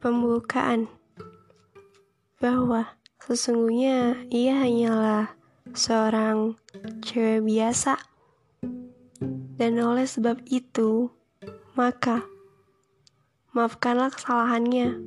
Pembukaan. 0.00 0.88
Bahwa 2.40 2.96
sesungguhnya 3.20 4.16
ia 4.32 4.56
hanyalah 4.56 5.36
seorang 5.76 6.56
cewek 7.04 7.44
biasa, 7.44 8.00
dan 9.60 9.76
oleh 9.76 10.08
sebab 10.08 10.40
itu, 10.48 11.12
maka 11.76 12.24
maafkanlah 13.52 14.08
kesalahannya, 14.08 15.04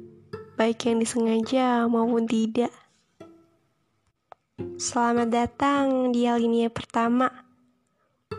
baik 0.61 0.86
yang 0.86 1.01
disengaja 1.01 1.89
maupun 1.89 2.29
tidak. 2.29 2.69
Selamat 4.78 5.33
datang 5.33 6.14
di 6.14 6.29
alinea 6.29 6.69
pertama, 6.69 7.33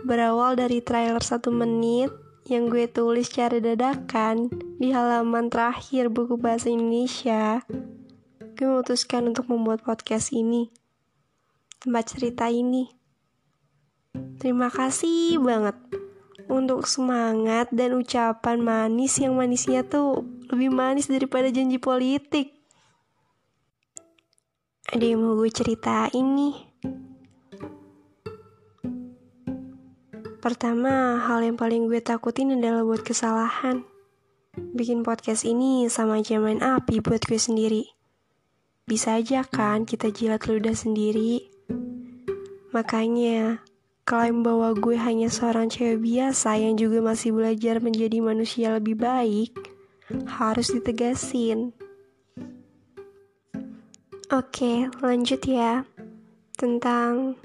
berawal 0.06 0.54
dari 0.54 0.78
trailer 0.78 1.18
satu 1.18 1.50
menit 1.50 2.14
yang 2.44 2.68
gue 2.68 2.84
tulis 2.84 3.24
secara 3.24 3.56
dadakan 3.56 4.52
di 4.76 4.92
halaman 4.92 5.48
terakhir 5.48 6.12
buku 6.12 6.36
bahasa 6.36 6.68
Indonesia, 6.68 7.64
gue 8.54 8.66
memutuskan 8.68 9.32
untuk 9.32 9.48
membuat 9.48 9.80
podcast 9.80 10.28
ini, 10.36 10.68
tempat 11.80 12.12
cerita 12.12 12.52
ini. 12.52 12.92
Terima 14.36 14.68
kasih 14.68 15.40
banget 15.40 15.74
untuk 16.52 16.84
semangat 16.84 17.72
dan 17.72 17.96
ucapan 17.96 18.60
manis 18.60 19.16
yang 19.16 19.40
manisnya 19.40 19.80
tuh 19.80 20.28
lebih 20.52 20.68
manis 20.68 21.08
daripada 21.08 21.48
janji 21.48 21.80
politik. 21.80 22.52
Ada 24.92 25.16
yang 25.16 25.24
mau 25.24 25.34
gue 25.40 25.48
cerita 25.48 26.12
ini? 26.12 26.52
Pertama, 30.44 31.24
hal 31.24 31.40
yang 31.40 31.56
paling 31.56 31.88
gue 31.88 32.04
takutin 32.04 32.52
adalah 32.52 32.84
buat 32.84 33.00
kesalahan. 33.00 33.80
Bikin 34.76 35.00
podcast 35.00 35.48
ini 35.48 35.88
sama 35.88 36.20
aja 36.20 36.36
main 36.36 36.60
api 36.60 37.00
buat 37.00 37.24
gue 37.24 37.40
sendiri. 37.40 37.88
Bisa 38.84 39.16
aja 39.16 39.40
kan 39.48 39.88
kita 39.88 40.12
jilat 40.12 40.44
ludah 40.44 40.76
sendiri. 40.76 41.48
Makanya, 42.76 43.64
klaim 44.04 44.44
bahwa 44.44 44.76
gue 44.76 45.00
hanya 45.00 45.32
seorang 45.32 45.72
cewek 45.72 46.04
biasa 46.04 46.60
yang 46.60 46.76
juga 46.76 47.00
masih 47.00 47.32
belajar 47.32 47.80
menjadi 47.80 48.20
manusia 48.20 48.76
lebih 48.76 49.00
baik, 49.00 49.56
harus 50.28 50.68
ditegasin. 50.76 51.72
Oke, 54.28 54.92
lanjut 55.00 55.40
ya. 55.48 55.88
Tentang 56.52 57.40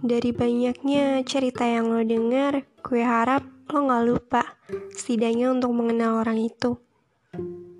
dari 0.00 0.30
banyaknya 0.30 1.20
cerita 1.26 1.66
yang 1.66 1.90
lo 1.92 2.00
denger, 2.02 2.62
gue 2.80 3.02
harap 3.02 3.42
lo 3.72 3.78
gak 3.90 4.04
lupa 4.06 4.42
setidaknya 4.94 5.50
untuk 5.50 5.74
mengenal 5.74 6.22
orang 6.22 6.38
itu. 6.38 6.78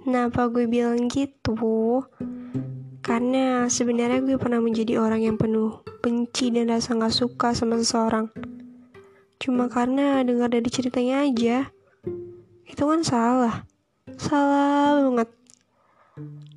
Kenapa 0.02 0.50
gue 0.50 0.66
bilang 0.66 1.06
gitu? 1.10 1.54
Karena 3.02 3.70
sebenarnya 3.70 4.18
gue 4.22 4.34
pernah 4.34 4.58
menjadi 4.58 4.98
orang 4.98 5.22
yang 5.22 5.36
penuh 5.38 5.82
benci 6.02 6.50
dan 6.50 6.70
rasa 6.70 6.98
gak 6.98 7.14
suka 7.14 7.54
sama 7.54 7.78
seseorang. 7.78 8.30
Cuma 9.38 9.70
karena 9.70 10.24
dengar 10.26 10.50
dari 10.50 10.66
ceritanya 10.66 11.22
aja, 11.22 11.70
itu 12.66 12.82
kan 12.82 13.00
salah. 13.06 13.62
Salah 14.18 14.98
banget. 15.06 15.30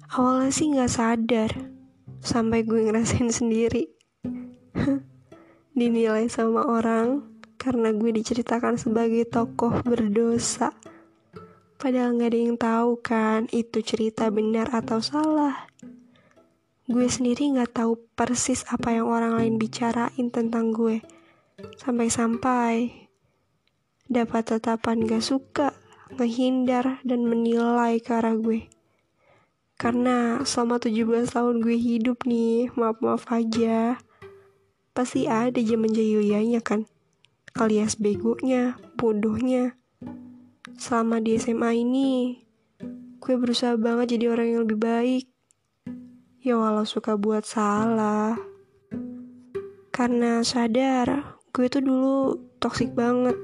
Awalnya 0.09 0.49
sih 0.49 0.73
gak 0.73 0.89
sadar, 0.89 1.51
sampai 2.25 2.65
gue 2.65 2.81
ngerasain 2.89 3.29
sendiri. 3.29 3.98
Dinilai 5.77 6.25
sama 6.29 6.65
orang 6.65 7.23
karena 7.59 7.91
gue 7.91 8.15
diceritakan 8.15 8.79
sebagai 8.79 9.27
tokoh 9.27 9.83
berdosa. 9.83 10.71
Padahal 11.79 12.15
gak 12.15 12.31
ada 12.31 12.39
yang 12.39 12.55
tahu 12.55 12.99
kan 13.03 13.47
itu 13.51 13.83
cerita 13.83 14.31
benar 14.31 14.71
atau 14.71 15.03
salah. 15.03 15.67
Gue 16.87 17.05
sendiri 17.11 17.51
gak 17.55 17.83
tahu 17.83 17.99
persis 18.15 18.63
apa 18.71 18.95
yang 18.95 19.07
orang 19.11 19.35
lain 19.37 19.55
bicarain 19.59 20.27
tentang 20.31 20.71
gue. 20.71 21.03
Sampai-sampai 21.79 23.07
dapat 24.07 24.43
tatapan 24.55 25.05
gak 25.05 25.23
suka, 25.23 25.75
menghindar, 26.15 27.03
dan 27.05 27.27
menilai 27.27 27.99
ke 28.01 28.11
arah 28.15 28.35
gue. 28.35 28.71
Karena 29.79 30.43
selama 30.43 30.83
17 30.83 31.31
tahun 31.31 31.63
gue 31.63 31.77
hidup 31.79 32.27
nih, 32.27 32.73
maaf-maaf 32.75 33.23
aja 33.31 33.95
pasti 34.99 35.31
ada 35.31 35.63
zaman 35.63 35.95
jahiliyahnya 35.95 36.59
kan 36.59 36.83
alias 37.55 37.95
begonya, 37.95 38.75
bodohnya. 38.99 39.79
Selama 40.75 41.23
di 41.23 41.39
SMA 41.39 41.71
ini, 41.87 42.35
gue 43.23 43.35
berusaha 43.39 43.79
banget 43.79 44.19
jadi 44.19 44.35
orang 44.35 44.47
yang 44.51 44.61
lebih 44.67 44.79
baik. 44.83 45.25
Ya 46.43 46.59
walau 46.59 46.83
suka 46.83 47.15
buat 47.15 47.47
salah. 47.47 48.35
Karena 49.95 50.43
sadar, 50.43 51.39
gue 51.55 51.71
tuh 51.71 51.79
dulu 51.79 52.35
toksik 52.59 52.91
banget. 52.91 53.39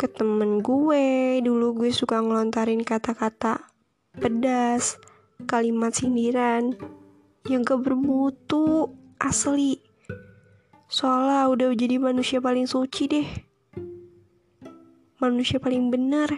Ke 0.00 0.08
temen 0.08 0.64
gue, 0.64 1.36
dulu 1.44 1.84
gue 1.84 1.92
suka 1.92 2.24
ngelontarin 2.24 2.80
kata-kata 2.80 3.60
pedas, 4.16 4.96
kalimat 5.44 5.92
sindiran, 5.92 6.72
yang 7.44 7.60
gak 7.60 7.84
bermutu, 7.84 8.96
asli 9.20 9.85
Soalnya 10.86 11.50
udah 11.50 11.68
jadi 11.74 11.98
manusia 11.98 12.38
paling 12.38 12.70
suci 12.70 13.10
deh. 13.10 13.28
Manusia 15.18 15.58
paling 15.58 15.90
benar. 15.90 16.30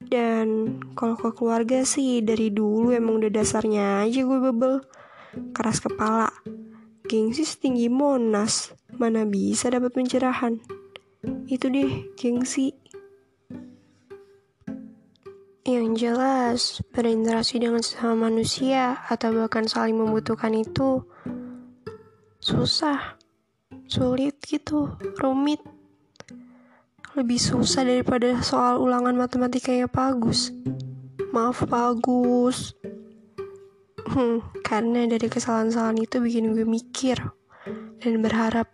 Dan 0.00 0.80
kalau 0.96 1.12
ke 1.12 1.28
keluarga 1.36 1.84
sih 1.84 2.24
dari 2.24 2.48
dulu 2.48 2.88
emang 2.96 3.20
udah 3.20 3.28
dasarnya 3.28 4.00
aja 4.08 4.24
gue 4.24 4.38
bebel. 4.48 4.80
Keras 5.52 5.84
kepala. 5.84 6.32
Gengsi 7.04 7.44
setinggi 7.44 7.92
Monas. 7.92 8.72
Mana 8.96 9.28
bisa 9.28 9.68
dapat 9.68 9.92
pencerahan. 9.92 10.56
Itu 11.52 11.68
deh, 11.68 12.16
gengsi. 12.16 12.72
Yang 15.68 15.86
jelas, 16.00 16.60
berinteraksi 16.96 17.60
dengan 17.60 17.84
sesama 17.84 18.32
manusia 18.32 19.04
atau 19.06 19.36
bahkan 19.36 19.68
saling 19.68 20.00
membutuhkan 20.00 20.56
itu 20.56 21.04
susah, 22.50 23.14
sulit 23.86 24.42
gitu, 24.42 24.90
rumit. 25.22 25.62
Lebih 27.14 27.38
susah 27.38 27.86
daripada 27.86 28.42
soal 28.42 28.82
ulangan 28.82 29.14
matematikanya 29.14 29.86
Bagus. 29.86 30.50
Maaf 31.30 31.62
Bagus. 31.70 32.74
Hmm, 34.10 34.42
karena 34.66 35.06
dari 35.06 35.30
kesalahan-kesalahan 35.30 36.02
itu 36.02 36.18
bikin 36.18 36.50
gue 36.50 36.66
mikir 36.66 37.22
dan 38.02 38.18
berharap 38.18 38.66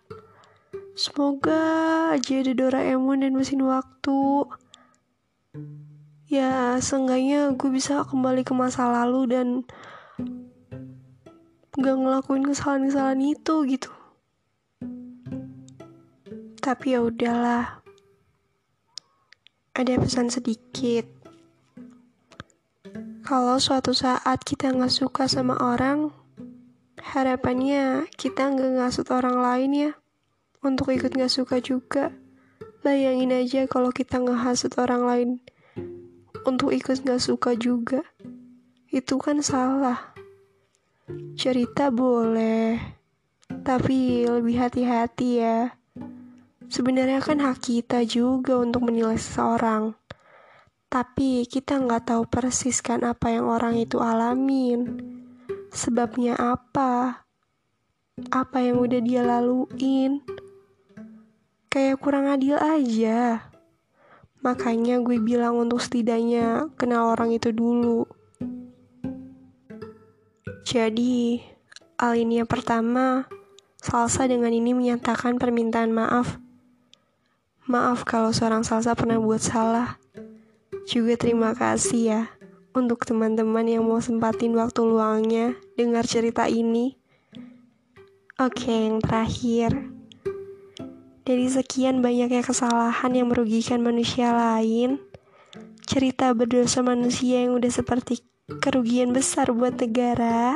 semoga 0.97 1.61
aja 2.17 2.41
ada 2.41 2.57
Doraemon 2.57 3.21
dan 3.21 3.37
mesin 3.37 3.61
waktu. 3.61 4.49
Ya, 6.33 6.81
seenggaknya 6.81 7.53
gue 7.53 7.69
bisa 7.69 8.09
kembali 8.09 8.41
ke 8.41 8.57
masa 8.57 8.89
lalu 8.89 9.29
dan 9.29 9.49
gak 11.77 11.97
ngelakuin 12.01 12.45
kesalahan-kesalahan 12.49 13.21
itu 13.21 13.55
gitu. 13.69 13.93
Tapi 16.65 16.97
ya 16.97 17.05
udahlah. 17.05 17.85
Ada 19.77 20.01
pesan 20.01 20.33
sedikit. 20.33 21.05
Kalau 23.23 23.61
suatu 23.61 23.93
saat 23.93 24.41
kita 24.41 24.73
nggak 24.73 24.89
suka 24.89 25.29
sama 25.29 25.59
orang 25.61 26.15
harapannya 27.03 28.09
kita 28.17 28.57
nggak 28.57 28.81
ngasut 28.81 29.13
orang 29.13 29.37
lain 29.37 29.71
ya. 29.77 29.93
Untuk 30.65 30.91
ikut 30.97 31.13
nggak 31.13 31.31
suka 31.31 31.61
juga. 31.61 32.11
Bayangin 32.81 33.37
aja 33.37 33.69
kalau 33.69 33.93
kita 33.93 34.17
nggak 34.17 34.41
hasut 34.41 34.73
orang 34.81 35.03
lain. 35.05 35.31
Untuk 36.49 36.73
ikut 36.73 37.05
nggak 37.05 37.21
suka 37.21 37.53
juga. 37.53 38.01
Itu 38.89 39.21
kan 39.21 39.45
salah 39.45 40.17
Cerita 41.39 41.95
boleh, 41.95 42.83
tapi 43.63 44.27
lebih 44.27 44.59
hati-hati 44.59 45.39
ya. 45.39 45.79
Sebenarnya 46.67 47.23
kan 47.23 47.39
hak 47.39 47.63
kita 47.63 48.03
juga 48.03 48.59
untuk 48.59 48.91
menilai 48.91 49.15
seseorang. 49.15 49.95
Tapi 50.91 51.47
kita 51.47 51.79
nggak 51.79 52.11
tahu 52.11 52.27
persis 52.27 52.83
kan 52.83 53.07
apa 53.07 53.31
yang 53.31 53.47
orang 53.47 53.79
itu 53.79 54.03
alamin. 54.03 54.99
Sebabnya 55.71 56.35
apa? 56.43 57.23
Apa 58.35 58.67
yang 58.67 58.83
udah 58.83 58.99
dia 58.99 59.23
laluin? 59.23 60.27
Kayak 61.71 62.03
kurang 62.03 62.27
adil 62.27 62.59
aja. 62.59 63.47
Makanya 64.43 64.99
gue 65.07 65.23
bilang 65.23 65.55
untuk 65.55 65.79
setidaknya 65.79 66.67
kenal 66.75 67.15
orang 67.15 67.31
itu 67.31 67.55
dulu. 67.55 68.16
Jadi, 70.65 71.43
alinea 72.01 72.49
pertama, 72.49 73.29
Salsa 73.77 74.25
dengan 74.25 74.55
ini 74.55 74.73
menyatakan 74.73 75.37
permintaan 75.37 75.93
maaf. 75.93 76.41
Maaf 77.69 78.07
kalau 78.07 78.33
seorang 78.33 78.65
Salsa 78.65 78.97
pernah 78.97 79.21
buat 79.21 79.43
salah. 79.43 80.01
Juga 80.87 81.19
terima 81.19 81.51
kasih 81.51 82.03
ya 82.07 82.23
untuk 82.77 83.09
teman-teman 83.09 83.65
yang 83.65 83.83
mau 83.83 83.99
sempatin 83.99 84.53
waktu 84.55 84.85
luangnya 84.85 85.57
dengar 85.81 86.05
cerita 86.05 86.47
ini. 86.47 86.95
Oke, 88.37 88.69
yang 88.69 89.01
terakhir. 89.01 89.73
Dari 91.27 91.49
sekian 91.49 92.05
banyaknya 92.05 92.45
kesalahan 92.45 93.11
yang 93.17 93.33
merugikan 93.33 93.83
manusia 93.83 94.31
lain, 94.31 95.01
cerita 95.89 96.31
berdosa 96.37 96.85
manusia 96.85 97.49
yang 97.49 97.57
udah 97.57 97.73
seperti 97.73 98.23
kerugian 98.47 99.11
besar 99.11 99.51
buat 99.51 99.75
negara, 99.75 100.55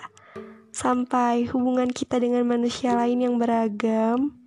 sampai 0.70 1.50
hubungan 1.50 1.90
kita 1.90 2.22
dengan 2.22 2.46
manusia 2.46 2.94
lain 2.94 3.26
yang 3.26 3.34
beragam. 3.36 4.38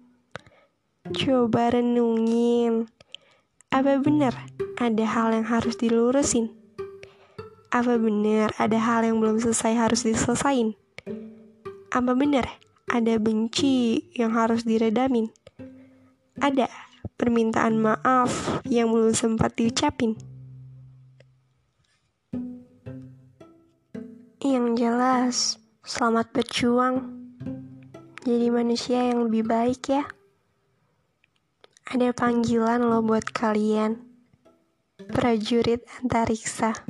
Coba 1.12 1.75
renungin, 1.75 2.88
apa 3.68 4.00
benar 4.00 4.31
ada 4.80 5.04
hal 5.04 5.36
yang 5.36 5.44
harus 5.44 5.75
dilurusin? 5.75 6.56
Apa 7.75 8.00
benar 8.00 8.56
ada 8.56 8.80
hal 8.80 9.04
yang 9.04 9.19
belum 9.19 9.44
selesai 9.44 9.75
harus 9.75 10.07
diselesain? 10.07 10.78
Apa 11.92 12.16
benar 12.16 12.48
ada 12.88 13.19
benci 13.19 14.07
yang 14.16 14.31
harus 14.31 14.63
diredamin? 14.63 15.28
Ada 16.39 16.72
permintaan 17.19 17.84
maaf 17.84 18.63
yang 18.63 18.88
belum 18.96 19.12
sempat 19.12 19.60
diucapin? 19.60 20.32
Yang 24.53 24.85
jelas, 24.85 25.38
Selamat 25.81 26.29
berjuang 26.29 27.09
jadi 28.21 28.53
manusia 28.53 29.01
yang 29.01 29.25
lebih 29.25 29.50
baik 29.50 29.89
ya. 29.89 30.05
Ada 31.89 32.13
panggilan 32.13 32.85
lo 32.85 33.01
buat 33.01 33.25
kalian. 33.33 33.97
Prajurit 35.09 35.81
antariksa. 35.97 36.85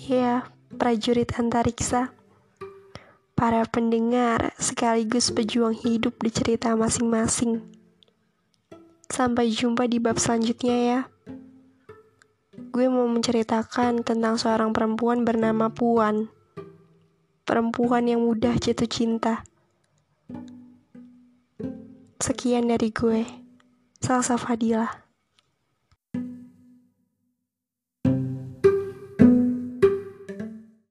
Ya, 0.00 0.48
prajurit 0.80 1.36
antariksa. 1.36 2.16
Para 3.36 3.68
pendengar 3.68 4.56
sekaligus 4.56 5.28
pejuang 5.28 5.76
hidup 5.76 6.24
di 6.24 6.32
cerita 6.32 6.72
masing-masing. 6.72 7.68
Sampai 9.12 9.52
jumpa 9.52 9.84
di 9.92 10.00
bab 10.00 10.16
selanjutnya 10.16 10.76
ya. 10.80 11.00
Gue 12.72 12.88
mau 12.88 13.04
menceritakan 13.12 14.00
tentang 14.00 14.40
seorang 14.40 14.72
perempuan 14.72 15.28
bernama 15.28 15.68
Puan 15.68 16.32
perempuan 17.42 18.08
yang 18.08 18.22
mudah 18.22 18.56
jatuh 18.58 18.88
cinta. 18.88 19.42
Sekian 22.22 22.70
dari 22.70 22.94
gue, 22.94 23.26
Salsa 23.98 24.38
Fadila. 24.38 25.11